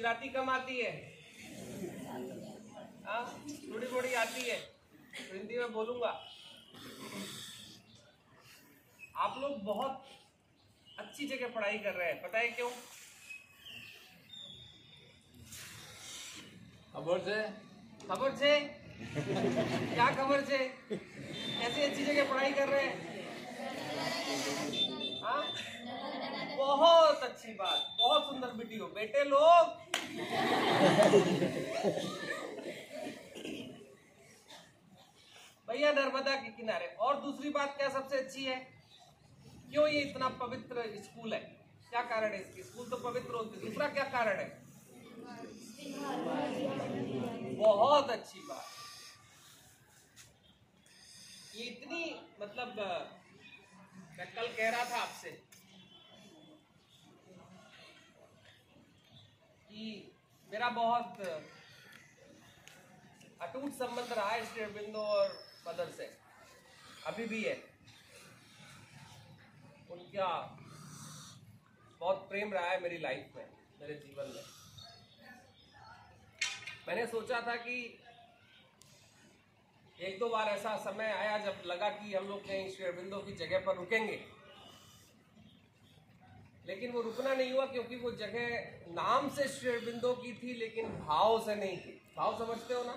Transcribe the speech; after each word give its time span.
गुजराती 0.00 0.28
कम 0.32 0.48
आती 0.50 0.76
है। 0.80 0.90
हाँ, 3.06 3.24
थोड़ी 3.72 3.86
थोड़ी 3.86 4.12
आती 4.14 4.42
है। 4.42 4.56
तो 4.56 5.34
हिंदी 5.34 5.58
में 5.58 5.72
बोलूँगा। 5.72 6.12
आप 9.16 9.34
लोग 9.40 9.58
बहुत 9.64 10.06
अच्छी 10.98 11.26
जगह 11.26 11.52
पढ़ाई 11.54 11.78
कर 11.78 11.92
रहे 11.92 12.06
हैं 12.08 12.22
पता 12.22 12.38
है 12.38 12.48
क्यों? 12.50 12.70
खबर 16.94 17.18
से? 17.28 17.42
खबर 18.08 18.36
से? 18.36 18.58
क्या 19.92 20.06
खबर 20.16 20.44
से? 20.44 20.58
ऐसी 21.66 21.82
अच्छी 21.82 22.04
जगह 22.04 22.32
पढ़ाई 22.32 22.52
कर 22.52 22.68
रहे 22.68 22.86
हैं? 22.86 23.18
हाँ? 25.22 25.44
बहुत 26.56 27.22
अच्छी 27.22 27.52
बात 27.54 27.96
बहुत 27.98 28.24
सुंदर 28.24 28.52
बेटी 28.56 28.76
हो 28.78 28.86
बेटे 28.94 29.24
लोग 29.24 29.89
भैया, 35.68 35.92
नर्मदा 35.92 36.34
के 36.36 36.48
किनारे। 36.48 36.86
और 36.86 37.20
दूसरी 37.20 37.50
बात 37.50 37.76
क्या 37.76 37.88
सबसे 37.88 38.18
अच्छी 38.18 38.44
है? 38.44 38.56
क्यों 39.70 39.86
ये 39.88 40.00
इतना 40.00 40.28
पवित्र 40.28 40.82
स्कूल 41.02 41.34
है? 41.34 41.40
क्या 41.90 42.02
कारण 42.02 42.32
है 42.32 42.40
इसकी? 42.40 42.62
स्कूल 42.62 42.88
तो 42.90 42.96
पवित्र 42.96 43.34
होती 43.34 43.58
है। 43.58 43.66
दूसरा 43.66 43.88
क्या 43.88 44.04
कारण 44.04 44.38
है? 44.38 44.48
बहुत 47.58 48.10
अच्छी 48.10 48.38
बात। 48.38 48.66
ये 51.56 51.64
इतनी 51.64 52.02
मतलब 52.40 52.74
मैं 54.18 54.26
कल 54.34 54.46
कह 54.46 54.70
रहा 54.70 54.84
था 54.84 55.02
आपसे 55.02 55.30
बहुत, 60.70 61.20
अटूट 63.40 63.72
संबंध 63.72 64.12
रहा 64.12 64.30
है 64.30 64.46
श्री 64.46 64.62
अरबिंदो 64.62 64.98
और 64.98 65.44
मदर 65.68 65.90
से। 65.90 66.06
अभी 67.06 67.26
भी 67.26 67.42
है। 67.44 67.54
उनका 69.90 70.28
बहुत 72.00 72.28
प्रेम 72.28 72.52
रहा 72.52 72.70
है 72.70 72.80
मेरी 72.80 72.98
लाइफ 72.98 73.36
में, 73.36 73.48
मेरे 73.80 73.94
जीवन 73.94 74.32
में। 74.36 74.44
मैंने 76.88 77.06
सोचा 77.06 77.40
था 77.40 77.56
कि 77.56 77.98
एक 80.00 80.18
दो 80.18 80.28
बार 80.28 80.48
ऐसा 80.48 80.76
समय 80.76 81.12
आया 81.12 81.38
जब 81.38 81.62
लगा 81.66 81.88
कि 81.88 82.14
हम 82.14 82.28
लोग 82.28 82.46
कहीं 82.46 82.70
श्री 82.70 82.84
अरबिंदो 82.84 83.18
की 83.18 83.32
जगह 83.32 83.58
पर 83.58 83.76
रुकेंगे। 83.76 84.39
लेकिन 86.66 86.90
वो 86.92 87.00
रुकना 87.00 87.34
नहीं 87.34 87.52
हुआ 87.52 87.66
क्योंकि 87.66 87.96
वो 87.96 88.10
जगह 88.10 88.94
नाम 88.94 89.28
से 89.28 89.48
शेरबिंदो 89.48 90.12
की 90.14 90.32
थी 90.32 90.54
लेकिन 90.54 90.88
भाव 90.98 91.40
से 91.44 91.54
नहीं 91.54 91.76
थी। 91.76 92.00
भाव 92.16 92.38
समझते 92.38 92.74
हो 92.74 92.82
ना? 92.84 92.94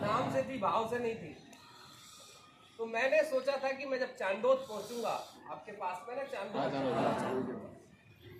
नाम 0.00 0.32
से 0.32 0.42
थी 0.42 0.58
भाव 0.58 0.88
से 0.90 0.98
नहीं 0.98 1.14
थी। 1.14 1.36
तो 2.78 2.86
मैंने 2.86 3.22
सोचा 3.22 3.56
था 3.56 3.72
कि 3.72 3.86
मैं 3.86 3.98
जब 3.98 4.16
चांदोद 4.16 4.66
पहुंचूँगा 4.68 5.12
आपके 5.50 5.72
पास 5.72 6.04
में 6.08 6.16
ना 6.16 6.22
चांदोद? 6.22 7.68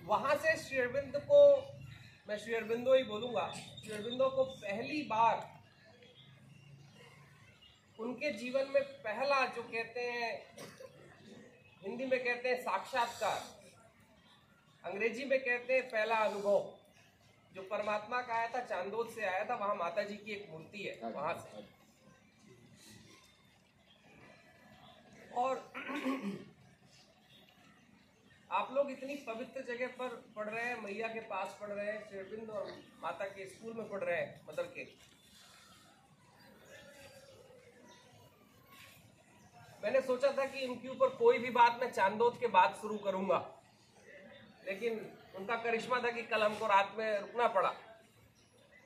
वहाँ 0.05 0.35
से 0.35 0.57
शेरबिंद 0.57 1.17
को 1.17 1.39
मैं 2.29 2.37
शेरबिंदो 2.37 2.93
ही 2.93 3.03
बोलूँगा 3.03 3.51
शेरबिंदो 3.85 4.29
को 4.29 4.43
पहली 4.43 5.01
बार 5.01 5.49
उनके 7.99 8.31
जीवन 8.31 8.71
में 8.73 8.83
पहला 8.83 9.45
जो 9.45 9.63
कहते 9.63 10.01
हैं 10.01 10.31
हिंदी 11.83 12.05
में 12.05 12.23
कहते 12.23 12.49
हैं 12.49 12.61
साक्षात्कार 12.61 13.60
अंग्रेज़ी 14.83 15.25
में 15.25 15.39
कहते 15.39 15.73
हैं 15.73 15.89
पहला 15.89 16.15
अनुभव। 16.25 16.69
जो 17.55 17.61
परमात्मा 17.61 18.21
का 18.21 18.33
आया 18.33 18.47
था 18.47 18.59
चांदोद 18.65 19.09
से 19.09 19.25
आया 19.25 19.43
था 19.45 19.55
वहाँ 19.55 19.75
माता 19.75 20.03
जी 20.03 20.15
की 20.17 20.31
एक 20.31 20.47
मूर्ति 20.51 20.83
है 20.83 21.11
वहाँ 21.11 21.33
से। 21.39 21.63
और 25.33 25.57
आप 28.51 28.71
लोग 28.73 28.89
इतनी 28.91 29.15
पवित्र 29.27 29.61
जगह 29.63 29.87
पर 29.99 30.15
पढ़ 30.35 30.49
रहे 30.49 30.63
हैं 30.65 30.81
मैया 30.81 31.07
के 31.07 31.19
पास 31.27 31.57
पढ़ 31.61 31.69
रहे 31.69 31.85
हैं 31.87 31.99
शेरबिंद 32.09 32.49
और 32.49 32.71
माता 33.03 33.25
के 33.27 33.45
स्कूल 33.49 33.73
में 33.73 33.89
पढ़ 33.89 34.03
रहे 34.03 34.17
हैं 34.17 34.41
मदर 34.49 34.63
के। 34.75 34.83
मैंने 39.83 40.01
सोचा 40.01 40.31
था 40.31 40.45
कि 40.45 40.59
इनके 40.59 40.87
ऊपर 40.87 41.15
कोई 41.15 41.37
भी 41.37 41.49
बात 41.51 41.79
मैं 41.81 41.91
चांदोद 41.91 42.37
के 42.39 42.47
बाद 42.47 42.75
शुरू 42.81 42.97
करूँगा। 42.97 43.39
लेकिन 44.65 45.11
उनका 45.35 45.55
करिश्मा 45.55 45.99
था 45.99 46.11
कि 46.11 46.23
कल 46.23 46.43
हमको 46.43 46.67
रात 46.67 46.95
में 46.97 47.19
रुकना 47.19 47.47
पड़ा। 47.47 47.75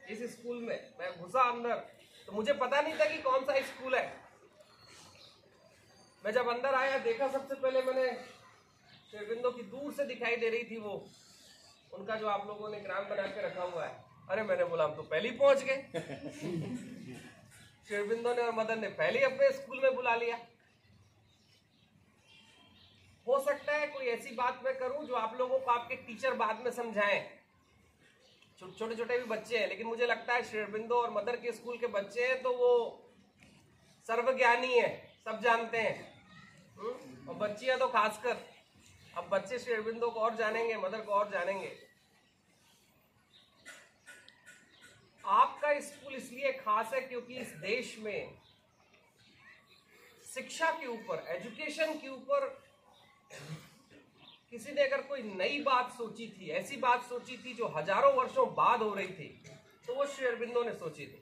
इस 0.10 0.32
स्कूल 0.32 0.58
में 0.58 0.90
मैं 1.00 1.22
घुसा 1.22 1.42
अंदर 1.42 1.76
तो 2.28 2.32
मुझे 2.32 2.54
पता 2.54 2.82
नहीं 2.82 2.94
था 2.94 3.06
कि 3.06 3.18
कौन 3.18 3.46
सा 3.46 3.62
स्कूल 3.62 3.96
है। 3.96 4.14
मैं 6.26 6.32
जब 6.32 6.48
अंदर 6.48 6.76
आया 6.76 6.98
देखा 6.98 7.28
सबसे 7.28 7.56
पहले 7.56 7.82
मैंने 7.82 8.18
शेरबिंदो 9.12 9.52
की 9.52 9.64
दूर 9.64 9.94
से 9.94 10.06
दिखाई 10.06 10.36
दे 10.36 10.50
रही 10.50 10.64
थी 10.64 10.78
वो। 10.78 11.10
उनका 11.94 12.16
जो 12.16 12.28
आप 12.28 12.48
लोगों 12.48 12.70
ने 12.70 12.80
ग्राम 12.80 13.04
बना 13.04 13.28
के 13.28 13.42
रखा 13.42 13.64
हुआ 13.64 13.86
है। 13.86 14.06
अरे 14.30 14.44
मैंने 14.44 14.66
बोला 14.66 14.84
हम 14.84 14.96
तो 14.96 15.02
पहले 15.02 15.30
ही 15.30 15.38
पहुँच 15.38 15.64
गए। 15.64 15.76
शेरबिंदो 17.90 18.34
ने 18.34 18.42
और 18.42 18.52
मदन 18.52 18.80
ने 18.80 18.88
पहले 18.88 19.20
ही 19.20 19.26
अपने 19.26 19.52
स्कूल 19.52 19.80
में 19.84 19.96
बुला 19.96 20.16
लिया। 20.16 20.40
सकता 23.40 23.74
है 23.74 23.88
कोई 23.88 24.06
ऐसी 24.06 24.36
बात 24.36 24.62
मैं 24.66 24.78
करूँ 24.80 25.06
जो 25.06 25.16
आप 25.16 25.38
लोगों 25.38 25.60
को 25.60 25.72
आपके 25.72 25.96
टीचर 25.96 26.34
बाद 26.34 26.62
में 26.64 26.72
समझाएँ। 26.72 27.40
छोटे 28.60 28.96
छोटे 28.96 29.18
भी 29.18 29.26
बच्चे 29.26 29.58
हैं, 29.58 29.68
लेकिन 29.68 29.88
मुझे 29.88 30.06
लगता 30.06 30.34
है 30.34 30.44
शेरबिंदो 30.44 30.96
और 30.96 31.12
मदर 31.12 31.36
के 31.36 31.52
स्कूल 31.52 31.78
के 31.78 31.88
बच्चे 31.88 32.28
हैं 32.28 32.42
तो 32.42 32.54
वो 32.54 33.02
सर्वज्ञानी 34.08 34.74
है, 34.74 35.18
सब 35.26 35.42
जानते 35.42 35.78
हैं। 35.78 36.14
हम्म? 36.78 37.28
और 37.30 37.36
बच्चियाँ 37.36 37.80
तो 37.80 37.88
खासकर। 37.88 38.38
अब 39.18 39.30
बच्चे 39.30 39.60
श्री 39.60 40.00
को 40.00 40.08
और 40.08 40.36
जानेंगे, 40.36 40.78
मदर 40.78 41.02
को 41.02 41.12
और 41.12 41.30
जानेंगे। 41.32 41.78
आपका 45.26 45.80
स्कूल 45.80 46.16
इसलिए 46.16 46.52
खास 46.54 46.94
है 46.94 47.02
क्योंकि 47.02 47.34
इस 47.34 47.48
देश 47.48 47.98
में 48.00 48.38
शिक्षा 50.34 50.72
के 50.72 50.88
ऊपर, 50.88 51.26
एजुकेशन 51.28 51.94
के 51.94 52.10
ऊपर 52.10 52.65
किसी 54.56 54.74
ने 54.74 54.84
अगर 54.84 55.02
कोई 55.02 55.22
नई 55.36 55.60
बात 55.64 55.90
सोची 55.94 56.28
थी, 56.30 56.50
ऐसी 56.50 56.78
बात 56.78 57.02
सोची 57.06 57.38
थी 57.38 57.54
जो 57.54 57.68
हज़ारों 57.70 58.12
वर्षों 58.16 58.46
बाद 58.56 58.82
हो 58.82 58.94
रही 58.94 59.08
थी 59.10 59.28
तो 59.86 59.96
वो 59.96 60.06
श्री 60.08 60.26
अरविंदो 60.28 60.64
ने 60.64 60.74
सोची 60.74 61.06
थी। 61.06 61.22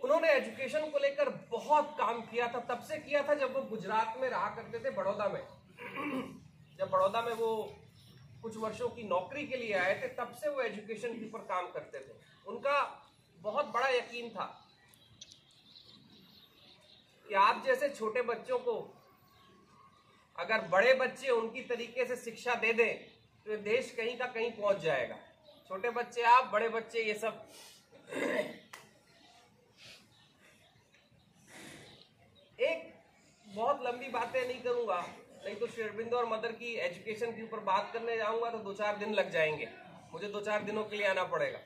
उन्होंने 0.00 0.30
एजुकेशन 0.32 0.90
को 0.90 0.98
लेकर 0.98 1.28
बहुत 1.50 1.94
काम 1.98 2.20
किया 2.22 2.48
था, 2.48 2.60
तब 2.60 2.80
से 2.82 2.98
किया 2.98 3.22
था 3.28 3.34
जब 3.36 3.54
वो 3.56 3.62
गुजरात 3.66 4.16
में 4.20 4.28
रहा 4.30 4.48
करते 4.56 4.78
थे, 4.78 4.90
बड़ौदा 4.92 5.28
में। 5.28 5.42
जब 6.78 6.90
बड़ौदा 6.90 7.22
में 7.22 7.32
वो 7.34 7.50
कुछ 8.42 8.56
वर्षों 8.58 8.88
की 8.90 9.02
नौकरी 9.04 9.46
के 9.46 9.56
लिए 9.56 9.72
आए 9.76 9.94
थे, 10.02 10.08
तब 10.16 10.34
से 10.34 10.48
वो 10.48 10.60
एजुकेशन 10.62 11.18
के 11.18 11.26
ऊपर 11.26 11.46
काम 11.46 11.72
करते 11.72 11.98
थे। 12.00 12.20
उनका 12.46 12.82
बहुत 13.38 13.66
बड़ा 13.74 13.88
यकीन 13.90 14.30
था 14.30 14.52
कि 17.26 17.34
आप 17.36 17.62
जैसे 17.66 17.88
छोटे 17.90 18.22
बच्चों 18.24 18.58
को 18.60 18.80
अगर 20.38 20.60
बड़े 20.68 20.92
बच्चे 20.94 21.28
उनकी 21.30 21.60
तरीके 21.64 22.04
से 22.06 22.16
शिक्षा 22.16 22.54
दे 22.56 22.72
दें 22.72 22.94
तो 23.46 23.56
देश 23.64 23.90
कहीं 23.96 24.16
का 24.18 24.26
कहीं 24.26 24.50
पहुँच 24.52 24.80
जाएगा। 24.80 25.16
छोटे 25.68 25.90
बच्चे 25.92 26.22
आप, 26.24 26.50
बड़े 26.52 26.68
बच्चे 26.68 27.02
ये 27.02 27.14
सब। 27.14 27.48
एक 32.58 32.92
बहुत 33.46 33.82
लंबी 33.84 34.08
बातें 34.08 34.46
नहीं 34.46 34.60
करूँगा, 34.62 35.00
नहीं 35.44 35.54
तो 35.56 35.66
शेरबिंदो 35.66 36.16
और 36.16 36.26
मदर 36.28 36.52
की 36.52 36.74
एजुकेशन 36.76 37.32
के 37.32 37.42
ऊपर 37.42 37.60
बात 37.64 37.90
करने 37.92 38.16
जाऊँगा 38.16 38.50
तो 38.50 38.58
दो 38.60 38.72
चार 38.74 38.96
दिन 38.96 39.14
लग 39.14 39.30
जाएँगे। 39.30 39.68
मुझे 40.12 40.28
दो 40.28 40.40
चार 40.40 40.62
दिनों 40.62 40.84
के 40.84 40.96
लिए 40.96 41.06
आना 41.06 41.24
पड़ेगा। 41.26 41.58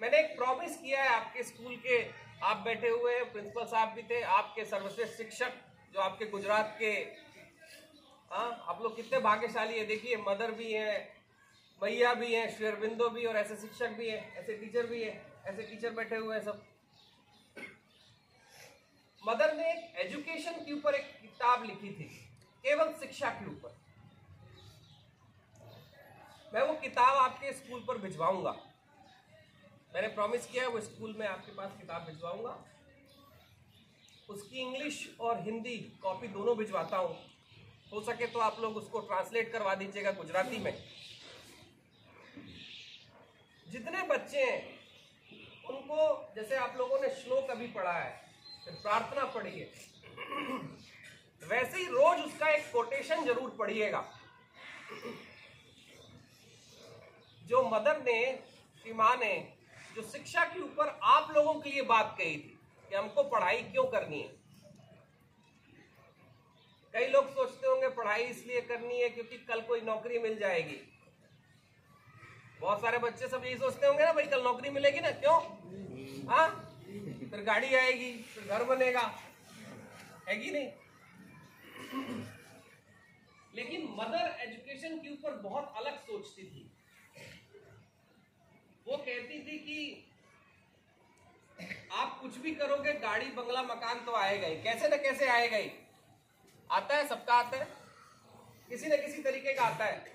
मैंने 0.00 0.18
एक 0.18 0.36
प्रॉमिस 0.36 0.76
किया 0.76 1.02
है 1.02 1.08
आपके 1.10 1.42
स्कूल 1.44 1.76
के, 1.76 2.02
आप 2.42 2.56
बैठे 2.64 2.88
हुए 2.88 3.14
हैं 3.14 3.30
प्रिंसिपल 3.32 3.64
साहब 3.66 3.94
भी 3.94 4.02
थे, 4.04 4.20
आपके 4.22 4.64
सर्वश्रेष्ठ 4.64 5.16
शिक्षक, 5.16 5.52
जो 5.94 6.00
आपके 6.00 6.26
गुजरात 6.26 6.76
के 6.78 6.92
हाँ 8.30 8.64
आप 8.68 8.82
लोग 8.82 8.96
कितने 8.96 9.18
भाग्यशाली 9.20 9.78
है। 9.78 9.86
देखिए, 9.86 10.16
मदर 10.16 10.50
भी 10.52 10.72
है, 10.72 10.92
भैया 11.80 12.12
भी 12.14 12.34
हैं 12.34 12.48
शेरबिंदो 12.50 13.08
भी 13.08 13.24
और 13.24 13.36
ऐसे 13.36 13.56
शिक्षक 13.56 13.96
भी 13.98 14.08
हैं, 14.08 14.34
ऐसे 14.34 14.54
टीचर 14.54 14.86
भी 14.86 15.02
हैं, 15.04 15.44
ऐसे 15.44 15.62
टीचर 15.62 15.90
बैठे 15.90 16.16
हुए 16.16 16.36
हैं 16.36 16.42
सब। 16.44 16.62
मदर 19.22 19.54
ने 19.56 19.70
एक 19.72 19.96
एजुकेशन 19.96 20.64
के 20.64 20.72
ऊपर 20.72 20.94
एक 20.94 21.06
किताब 21.20 21.64
लिखी 21.64 21.90
थी, 21.90 22.04
केवल 22.64 22.92
शिक्षा 23.00 23.30
के 23.30 23.46
ऊपर। 23.46 23.76
मैं 26.54 26.62
वो 26.62 26.74
किताब 26.74 27.16
आपके 27.16 27.52
स्कूल 27.52 27.84
पर 27.88 27.98
भिजवाऊँगा। 27.98 28.56
मैंने 29.94 30.08
प्रॉमिस 30.08 30.46
किया 30.46 30.62
है, 30.64 30.68
वो 30.68 30.80
स्कूल 30.80 31.14
में 31.18 31.26
आपके 31.26 31.52
पास 31.52 31.76
किताब 31.80 32.04
भिजवाऊँगा। 32.04 32.64
उसकी 34.28 34.60
इंग्लिश 34.60 35.16
और 35.20 35.40
हिंदी 35.42 35.76
कॉपी 36.02 36.28
दोनों 36.28 36.56
भिजवाता 36.56 36.96
हूँ। 36.96 37.16
हो 37.94 38.00
सके 38.02 38.26
तो 38.26 38.38
आप 38.40 38.56
लोग 38.60 38.76
उसको 38.76 39.00
ट्रांसलेट 39.02 39.50
करवा 39.52 39.74
दीजिएगा 39.74 40.10
गुजराती 40.12 40.58
में। 40.58 40.72
जितने 43.66 44.02
बच्चे 44.08 44.42
हैं, 44.42 44.62
उनको, 45.70 46.32
जैसे 46.36 46.56
आप 46.56 46.74
लोगों 46.78 46.98
ने 47.00 47.08
श्लोक 47.14 47.50
अभी 47.50 47.66
पढ़ा 47.68 47.92
है, 47.92 48.10
फिर 48.64 48.74
प्रार्थना 48.82 49.24
पढ़ी 49.34 49.58
है 49.58 49.68
वैसे 51.42 51.78
ही 51.78 51.86
रोज 51.86 52.20
उसका 52.20 52.48
एक 52.48 52.70
कोटेशन 52.72 53.24
ज़रूर 53.24 53.50
पढ़िएगा। 53.58 54.04
जो 57.42 57.62
मदर 57.68 58.00
ने 58.02 58.20
की 58.84 58.92
माँ 58.92 59.16
ने, 59.16 59.34
जो 59.96 60.02
शिक्षा 60.02 60.44
के 60.44 60.60
ऊपर 60.60 60.98
आप 61.04 61.30
लोगों 61.34 61.54
के 61.54 61.70
लिए 61.70 61.82
बात 61.84 62.14
कही 62.18 62.36
थी 62.36 62.58
कि 62.90 62.96
हमको 62.96 63.22
पढ़ाई 63.24 63.62
क्यों 63.62 63.84
करनी 63.88 64.20
है? 64.20 64.43
कई 66.94 67.06
लोग 67.06 67.34
सोचते 67.34 67.66
होंगे 67.66 67.88
पढ़ाई 67.88 68.22
इसलिए 68.22 68.60
करनी 68.60 69.00
है 69.00 69.08
क्योंकि 69.08 69.38
कल 69.38 69.60
कोई 69.60 69.80
नौकरी 69.80 70.18
मिल 70.18 70.38
जाएगी। 70.38 70.76
बहुत 72.60 72.80
सारे 72.80 72.98
बच्चे 72.98 73.28
सब 73.28 73.44
यही 73.44 73.56
सोचते 73.56 73.86
होंगे 73.86 74.04
ना, 74.04 74.12
भाई 74.12 74.26
कल 74.26 74.42
नौकरी 74.42 74.70
मिलेगी 74.70 75.00
ना, 75.00 75.10
क्यों? 75.10 75.40
हाँ? 76.28 76.70
फिर 77.30 77.42
गाड़ी 77.42 77.74
आएगी, 77.74 78.12
फिर 78.22 78.44
घर 78.44 78.64
बनेगा। 78.64 79.18
है 80.28 80.36
कि 80.36 80.50
नहीं? 80.50 80.70
लेकिन 83.54 83.94
मदर 83.98 84.36
एजुकेशन 84.40 84.98
के 84.98 85.12
ऊपर 85.12 85.30
बहुत 85.30 85.74
अलग 85.76 85.98
सोचती 85.98 86.42
थी। 86.42 86.70
वो 88.88 88.96
कहती 88.96 89.38
थी 89.38 89.58
कि 89.58 90.10
आप 91.92 92.20
कुछ 92.20 92.36
भी 92.36 92.54
करोगे, 92.54 92.92
गाड़ी, 92.92 93.26
बंगला, 93.26 93.62
मकान 93.62 94.04
तो 94.04 94.12
आएगा 94.12 94.46
ही। 94.46 94.62
कैसे 94.62 94.88
ना 94.88 94.96
कैसे 94.96 95.26
आएगा 95.26 95.56
ही। 95.56 95.70
आता 96.70 96.96
है, 96.96 97.08
सबका 97.08 97.34
आता 97.34 97.56
है। 97.56 97.66
किसी 98.68 98.86
न 98.86 98.96
किसी 98.96 99.22
तरीके 99.22 99.54
का 99.54 99.62
आता 99.62 99.84
है। 99.84 100.12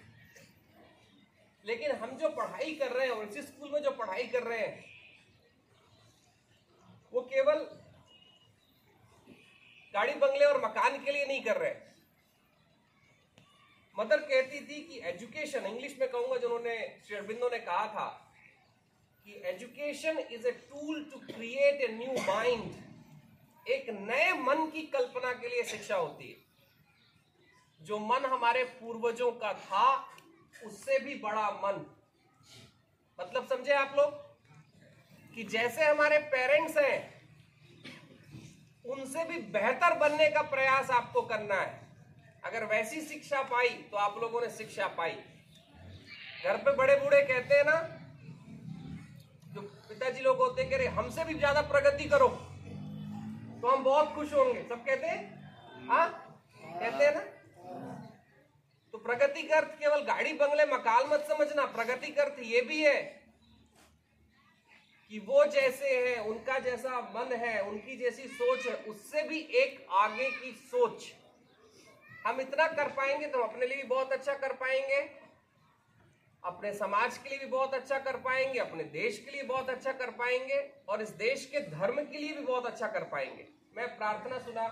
लेकिन 1.66 1.92
हम 1.92 2.18
जो 2.18 2.30
पढ़ाई 2.30 2.75
कर 2.75 2.92
रहे 2.92 3.07
हैं, 3.07 3.13
और 3.13 3.28
इसी 3.28 3.42
स्कूल 3.42 3.72
में 3.72 3.84
जो 3.84 3.92
पढ़ाई 3.92 4.28
कर 4.28 4.44
रहे 4.44 4.60
हैं, 4.60 4.86
वो 7.13 7.22
केवल 7.22 7.56
गाड़ी 9.94 10.13
बंगले 10.13 10.46
और 10.46 10.66
मकान 10.66 11.04
के 11.04 11.12
लिए 11.12 11.25
नहीं 11.25 11.44
कर 11.44 11.57
रहे 11.57 11.75
मदर 14.00 14.18
कहती 14.18 14.60
थी 14.60 14.81
कि 14.81 15.00
एजुकेशन, 15.10 15.66
इंग्लिश 15.66 15.98
में 16.00 16.10
कहूँगा, 16.10 16.38
जिन्होंने, 16.38 17.01
श्री 17.07 17.16
अरबिंदो 17.16 17.50
ने 17.50 17.60
कहा 17.60 17.88
था 17.88 18.34
कि 19.25 19.42
education 19.46 20.19
is 20.19 20.48
a 20.48 20.51
tool 20.51 21.04
to 21.04 21.19
create 21.19 21.81
a 21.81 21.88
new 21.88 22.12
mind. 22.22 22.88
एक 23.69 23.89
नए 23.89 24.33
मन 24.33 24.66
की 24.66 24.81
कल्पना 24.81 25.33
के 25.33 25.48
लिए 25.48 25.63
शिक्षा 25.63 25.95
होती 25.95 26.30
है। 26.30 26.36
जो 27.86 28.00
मन 28.00 28.25
हमारे 28.25 28.63
पूर्वजों 28.63 29.31
का 29.31 29.54
था, 29.54 30.07
उससे 30.66 31.00
भी 31.00 31.16
बड़ा 31.16 31.50
मन। 31.50 31.86
मतलब 33.21 33.48
समझे 33.48 33.74
आप 33.74 33.95
लोग? 33.98 34.30
कि 35.36 35.44
जैसे 35.44 35.86
हमारे 35.86 36.18
पेरेंट्स 36.18 36.77
हैं, 36.77 37.21
उनसे 38.86 39.24
भी 39.24 39.38
बेहतर 39.38 39.98
बनने 39.98 40.30
का 40.30 40.42
प्रयास 40.42 40.89
आपको 40.89 41.22
करना 41.22 41.56
है। 41.56 41.88
अगर 42.44 42.65
वैसी 42.65 43.01
शिक्षा 43.01 43.42
पाई 43.42 43.69
तो 43.69 43.98
आप 43.98 44.18
लोगों 44.22 44.42
ने 44.42 44.50
शिक्षा 44.50 44.88
पाई। 44.88 45.12
घर 46.44 46.57
पे 46.57 46.75
बड़े 46.75 46.95
बूढ़े 46.95 47.22
कहते 47.22 47.56
हैं 47.56 47.63
ना, 47.63 47.80
जो 49.54 49.62
पिताजी 49.62 50.22
लोग 50.22 50.38
होते 50.38 50.62
हैं, 50.62 50.72
कह 50.72 50.77
रहे, 50.77 50.88
हमसे 50.88 51.24
भी 51.24 51.33
ज़्यादा 51.33 51.62
प्रगति 51.62 52.06
करो। 52.06 52.49
तो 53.61 53.67
हम 53.67 53.83
बहुत 53.83 54.13
खुश 54.15 54.33
होंगे। 54.33 54.63
सब 54.63 54.85
कहते 54.85 55.07
हैं? 55.07 55.88
हाँ? 55.88 56.09
कहते 56.61 57.06
हैं 57.06 57.13
ना? 57.15 57.21
तो 58.94 58.97
प्रगति 58.97 59.41
का 59.44 59.56
अर्थ 59.57 59.79
केवल 59.79 60.01
गाड़ी 60.03 60.33
बंगले 60.33 60.65
मकाल 60.65 61.07
मत 61.07 61.25
समझना। 61.27 61.65
प्रगति 61.65 62.11
का 62.11 62.23
अर्थ 62.23 62.39
ये 62.39 62.61
भी 62.61 62.83
है 62.83 63.01
कि 65.11 65.19
वो 65.19 65.45
जैसे 65.45 65.89
हैं, 65.97 66.19
उनका 66.19 66.57
जैसा 66.59 67.00
मन 67.15 67.33
है, 67.33 67.61
उनकी 67.61 67.95
जैसी 67.97 68.27
सोच 68.27 68.65
है, 68.67 68.75
उससे 68.83 69.23
भी 69.23 69.39
एक 69.56 69.88
आगे 69.91 70.29
की 70.31 70.51
सोच। 70.51 71.12
हम 72.27 72.41
इतना 72.41 72.67
कर 72.67 72.88
पाएँगे 72.88 73.27
तो 73.27 73.44
हम 73.44 73.50
अपने 73.50 73.67
लिए 73.67 73.77
भी 73.77 73.83
बहुत 73.83 74.12
अच्छा 74.12 74.33
कर 74.33 74.53
पाएँगे। 74.53 75.01
अपने 76.44 76.74
समाज 76.74 77.18
के 77.18 77.30
लिए 77.30 77.39
भी 77.39 77.45
बहुत 77.45 77.74
अच्छा 77.74 77.97
कर 78.00 78.18
पाएँगे 78.18 78.59
अपने 78.59 78.83
देश 78.94 79.18
के 79.25 79.31
लिए 79.31 79.44
बहुत 79.44 79.69
अच्छा 79.69 79.91
कर 79.91 80.12
पाएँगे 80.19 80.59
और 80.89 81.01
इस 81.01 81.09
देश 81.21 81.45
के 81.45 81.59
धर्म 81.69 82.03
के 82.03 82.18
लिए 82.18 82.33
भी 82.33 82.44
बहुत 82.44 82.65
अच्छा 82.65 82.88
कर 82.88 83.03
पाएँगे। 83.03 83.47
मैं 83.77 83.88
प्रार्थना 83.97 84.38
सुना 84.39 84.68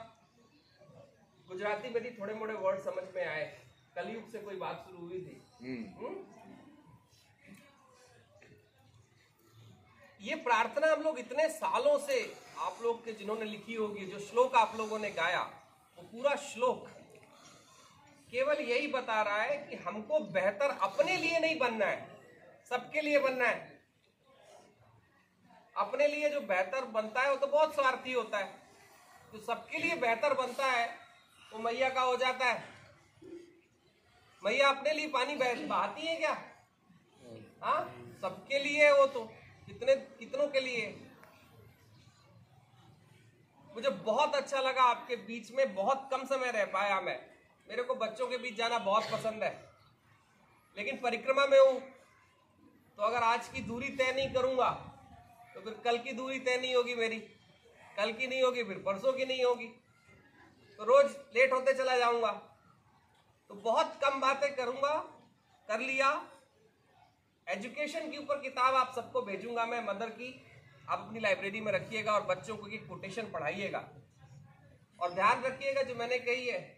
गुजराती 1.48 1.90
में 1.90 2.02
भी 2.04 2.10
थोड़े 2.12 2.34
मोड़े 2.34 2.54
वर्ड 2.54 2.80
समझ 2.82 3.04
में 3.16 3.26
आए। 3.26 3.46
कलयुग 3.96 4.32
से 4.32 4.38
कोई 4.38 4.56
बात 4.56 4.86
शुरू 4.88 5.06
हुई 5.08 5.20
थी। 5.20 5.42
हुँ? 6.00 6.16
ये 10.22 10.36
प्रार्थना 10.44 10.92
हम 10.92 11.02
लोग 11.02 11.20
इतने 11.20 11.48
सालों 11.50 11.98
से 12.00 12.20
आप 12.60 12.80
लोग 12.84 13.04
के 13.06 13.14
जिन्होंने 13.14 13.46
लिखी 13.46 13.74
होगी 13.74 14.06
जो 14.06 14.20
श्लोक 14.20 14.56
आप 14.56 14.74
लोगों 14.78 15.00
ने 15.00 15.10
गाया 15.12 15.42
वो 15.98 16.04
पूरा 16.04 16.36
श्लोक 16.46 16.90
केवल 18.32 18.60
यही 18.60 18.88
बता 18.88 19.22
रहा 19.22 19.42
है 19.42 19.58
कि 19.58 19.76
हमको 19.76 20.20
बेहतर 20.20 20.70
अपने 20.82 21.18
लिए 21.18 21.40
नहीं 21.40 21.60
बनना 21.60 21.86
है, 21.86 22.08
सबके 22.70 23.02
लिए 23.02 23.20
बनना 23.20 23.48
है। 23.48 23.82
अपने 25.78 26.08
लिए 26.08 26.30
जो 26.30 26.42
बेहतर 26.42 26.86
बनता 26.86 27.22
है, 27.22 27.30
वो 27.30 27.36
तो 27.36 27.48
बहुत 27.48 27.76
स्वार्थी 27.76 28.14
होता 28.14 28.38
है। 28.38 28.62
जो 29.34 29.40
सबके 29.40 29.78
लिए 29.78 29.96
बेहतर 29.96 30.34
बनता 30.34 30.66
है, 30.66 30.98
वो 31.54 31.60
मैया 31.60 31.90
का 31.90 32.02
हो 32.02 32.16
जाता 32.18 32.46
है। 32.46 32.64
मैया 34.46 34.70
अपने 34.70 34.94
लिए 34.94 35.08
पानी 35.08 35.36
बहाती 35.66 36.08
है 36.08 36.16
क्या? 36.16 36.38
हाँ 37.64 38.14
सबके 38.22 38.60
लिए 38.60 38.92
वो 38.92 39.06
तो। 39.06 39.24
कितने, 39.66 39.96
कितनों 39.96 40.48
के 40.48 40.60
लिए? 40.60 41.08
मुझे 43.76 43.90
बहुत 43.90 44.36
अच्छा 44.36 44.60
लगा 44.60 44.82
आपके 44.82 45.16
बीच 45.16 45.52
में, 45.52 45.76
बहुत 45.76 46.10
कम 46.12 46.26
समय 46.26 46.52
रह 46.52 46.66
पाया 46.66 47.02
मैं। 47.02 47.27
मेरे 47.70 47.84
को 47.84 47.96
बच्चों 47.96 48.28
के 48.28 48.38
बीच 48.38 48.56
जाना 48.58 48.78
बहुत 48.80 49.12
पसंद 49.12 49.44
है। 49.44 49.52
लेकिन 50.78 50.98
परिक्रमा 50.98 51.46
में 51.46 51.60
हूँ 51.60 51.80
तो 52.98 53.04
अगर 53.04 53.24
आज 53.24 53.48
की 53.48 53.62
दूरी 53.62 53.90
तय 53.90 54.12
नहीं 54.12 54.34
करूँगा 54.34 54.70
तो 55.56 55.62
फिर 55.62 55.74
कल 55.86 55.98
की 55.98 56.12
दूरी 56.14 56.40
तय 56.40 56.58
नहीं 56.58 56.76
होगी 56.76 56.96
मेरी। 56.96 57.20
कल 57.98 58.12
की 58.14 58.28
नहीं 58.28 58.42
होगी, 58.44 58.64
फिर 58.64 58.78
परसों 58.78 59.14
की 59.14 59.26
नहीं 59.26 59.44
होगी। 59.46 59.68
तो 60.80 60.84
रोज 60.84 61.16
लेट 61.36 61.54
होते 61.54 61.74
चला 61.74 61.98
जाऊँगा। 61.98 62.32
तो 63.50 63.56
बहुत 63.56 64.00
कम 64.04 64.20
बातें 64.22 64.56
करूँगा, 64.56 64.94
कर 65.70 65.80
लिया। 65.80 66.10
एजुकेशन 67.48 68.12
के 68.12 68.18
ऊपर 68.18 68.42
किताब 68.42 68.76
आप 68.76 68.94
सबको 68.96 69.22
भेजूँगा 69.22 69.66
मैं, 69.66 69.84
मदर 69.86 70.10
की। 70.10 70.30
आप 70.90 71.00
अपनी 71.00 71.20
लाइब्रेरी 71.20 71.62
में 71.62 71.72
रखिएगा 71.72 72.14
और 72.14 72.26
बच्चों 72.26 72.58
को 72.58 72.68
एक 72.68 72.88
कोटेशन 72.88 73.32
पढ़ाइएगा। 73.32 73.88
और 75.00 75.14
ध्यान 75.14 75.44
रखिएगा 75.44 75.82
जो 75.82 75.96
मैंने 75.96 76.20
कही 76.20 76.46
है 76.46 76.77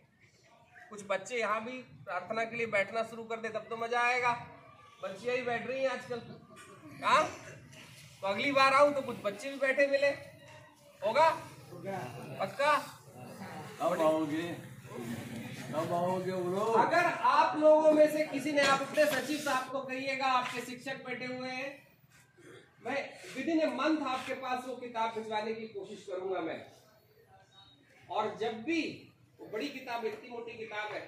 कुछ 0.90 1.04
बच्चे 1.10 1.40
यहाँ 1.40 1.64
भी 1.66 1.72
प्रार्थना 2.06 2.44
के 2.46 2.58
लिए 2.58 2.66
बैठना 2.68 3.04
शुरू 3.10 3.24
कर 3.24 3.38
दे 3.42 3.50
तब 3.50 3.66
तो 3.70 3.78
मज़ा 3.78 4.02
आएगा। 4.02 4.32
बच्चियाँ 5.04 5.36
ही 5.36 5.42
बैठ 5.44 5.68
रही 5.68 5.84
हैं 5.84 5.90
आजकल। 5.90 6.22
हाँ? 7.04 7.24
तो 8.22 8.28
अगली 8.28 8.52
बार 8.52 8.74
आऊँ 8.74 8.94
तो 8.94 9.02
कुछ 9.02 9.18
बच्चे 9.26 9.50
भी 9.50 9.58
बैठे 9.60 9.88
मिले। 9.88 10.08
होगा? 11.02 11.30
पक्का? 12.40 12.74
कब 13.82 14.02
आओगे? 14.02 14.48
कब 15.70 15.94
आओगे 15.94 16.32
बोलो 16.32 16.62
अगर 16.80 17.06
आप 17.32 17.58
लोगों 17.60 17.92
में 17.92 18.08
से 18.12 18.24
किसी 18.28 18.52
ने 18.52 18.62
आप 18.62 18.82
अपने 18.82 19.06
सचिव 19.06 19.38
साहब 19.40 19.72
को 19.72 19.80
कहिएगा 19.82 20.26
आपके 20.40 20.62
शिक्षक 20.62 21.06
बैठे 21.06 21.26
हुए 21.26 21.50
हैं 21.50 21.70
मैं 22.86 22.98
विद 23.36 23.50
इन 23.50 23.60
ए 23.60 23.66
मंथ 23.76 24.08
आपके 24.08 24.34
पास 24.42 24.64
वो 24.68 24.76
किताब 24.78 25.14
भिजवाने 25.16 25.54
की 25.54 25.68
कोशिश 25.70 26.06
करूँगा 26.10 26.42
मैं। 26.42 26.60
और 28.10 28.36
जब 28.42 28.62
भी 28.64 28.82
वो 29.40 29.48
बड़ी 29.48 29.68
किताब 29.70 30.06
इतनी 30.06 30.30
मोटी 30.30 30.58
किताब 30.58 30.92
है। 30.94 31.02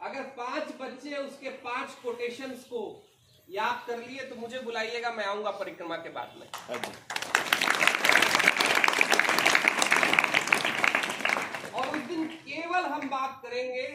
अगर 0.00 0.22
पाँच 0.38 0.72
बच्चे 0.80 1.16
उसके 1.16 1.50
पाँच 1.64 1.94
कोटेशन 2.02 2.50
को 2.70 2.80
याद 3.48 3.84
कर 3.86 3.98
लिए 3.98 4.24
तो 4.28 4.34
मुझे 4.36 4.60
बुलाइएगा 4.60 5.10
मैं 5.10 5.24
आऊँगा 5.24 5.50
परिक्रमा 5.60 5.96
के 5.96 6.10
बाद 6.10 6.34
में। 6.38 6.46
और 11.72 11.86
उस 11.88 12.02
दिन 12.08 12.26
केवल 12.26 12.84
हम 12.86 13.08
बात 13.10 13.40
करेंगे 13.42 13.86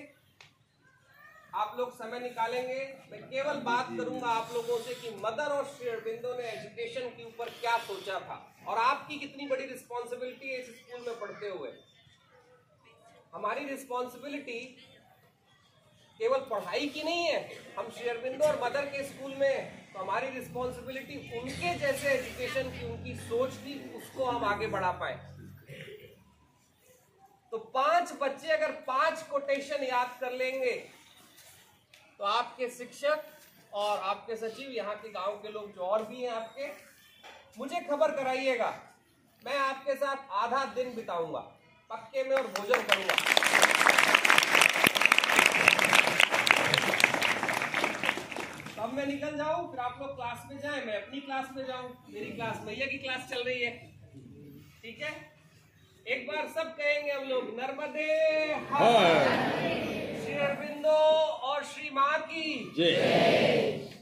आप 1.54 1.76
लोग 1.78 1.94
समय 1.94 2.20
निकालेंगे। 2.20 2.82
मैं 3.12 3.22
केवल 3.22 3.60
बात 3.62 3.88
करूँगा 3.98 4.28
आप 4.30 4.50
लोगों 4.54 4.78
से 4.80 4.94
कि 4.96 5.10
मदर 5.22 5.52
और 5.54 5.66
श्री 5.68 5.90
अरबिंदो 5.90 6.34
ने 6.34 6.44
एजुकेशन 6.50 7.08
के 7.10 7.24
ऊपर 7.24 7.50
क्या 7.52 7.78
सोचा 7.86 8.20
था 8.20 8.36
और 8.68 8.78
आपकी 8.78 9.18
कितनी 9.20 9.48
बड़ी 9.48 9.66
रिस्पॉन्सिबिलिटी 9.66 10.50
है 10.50 10.60
इस 10.60 10.68
स्कूल 10.70 11.02
में 11.08 11.20
पढ़ते 11.20 11.50
हुए। 11.50 11.72
हमारी 13.34 13.66
रिस्पॉन्सिबिलिटी 13.66 14.60
केवल 16.20 16.40
पढ़ाई 16.50 16.88
की 16.88 17.04
नहीं 17.04 17.26
है। 17.26 17.42
हम 17.78 17.90
श्री 17.98 18.10
अरबिंदो 18.10 18.46
और 18.46 18.60
मदर 18.64 18.86
के 18.88 19.04
स्कूल 19.04 19.36
में 19.36 19.94
तो 19.94 20.00
हमारी 20.00 20.30
रिस्पॉन्सिबिलिटी 20.30 21.18
उनके 21.40 21.74
जैसे 21.80 22.10
एजुकेशन 22.10 22.70
की 22.72 22.86
उनकी 22.86 23.16
सोच 23.20 23.54
थी 23.58 23.80
उसको 23.98 24.26
हम 24.26 24.46
आगे 24.46 24.68
बढ़ा 24.68 24.92
पाए। 25.02 25.18
तो 27.54 27.58
पाँच 27.76 28.14
बच्चे 28.22 28.52
अगर 28.54 28.72
पाँच 28.88 29.22
कोटेशन 29.30 29.84
याद 29.84 30.18
कर 30.22 30.32
लेंगे 30.34 30.74
तो 32.20 32.26
आपके 32.26 32.70
शिक्षक 32.70 33.22
और 33.74 34.00
आपके 34.00 34.36
सचिव 34.36 34.72
यहाँ 34.72 34.96
के 34.96 35.10
गाँव 35.10 35.36
के 35.44 35.52
लोग 35.52 35.76
जो 35.76 35.82
और 35.82 36.04
भी 36.06 36.22
हैं 36.22 36.32
आपके, 36.32 36.68
मुझे 37.58 37.80
खबर 37.90 38.12
कराइएगा। 38.16 38.74
मैं 39.44 39.58
आपके 39.58 39.94
साथ 39.96 40.32
आधा 40.42 40.64
दिन 40.76 40.94
बिताऊँगा, 40.96 41.40
पक्के 41.90 42.24
में 42.24 42.36
और 42.38 42.48
भोजन 42.48 42.82
करूँगा। 42.90 43.16
तब 48.78 48.94
मैं 48.94 49.06
निकल 49.06 49.38
जाऊँ, 49.38 49.70
फिर 49.72 49.80
आप 49.80 49.98
लोग 50.02 50.16
क्लास 50.16 50.44
में 50.50 50.58
जाएँ, 50.60 50.86
मैं 50.86 51.02
अपनी 51.02 51.20
क्लास 51.20 51.48
में 51.56 51.66
जाऊँ, 51.68 51.90
मेरी 52.10 52.32
क्लास 52.32 52.60
भैया 52.66 52.86
की 52.88 52.98
क्लास 52.98 53.30
चल 53.30 53.44
रही 53.44 53.64
है। 53.64 53.72
ठीक 54.82 55.02
है? 55.04 55.14
एक 56.08 56.28
बार 56.28 56.48
सब 56.56 56.76
कहेंगे 56.78 57.12
हम 57.12 57.24
लोग, 57.30 57.50
नर्मदे 57.60 58.12
हर 58.72 59.99
को 60.90 60.96
और 61.50 61.64
श्री 61.64 61.90
माँ 61.94 62.20
की। 62.20 62.74
जय। 62.78 63.99